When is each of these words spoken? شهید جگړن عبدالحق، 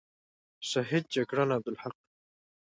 شهید 0.69 1.05
جگړن 1.15 1.49
عبدالحق، 1.57 1.95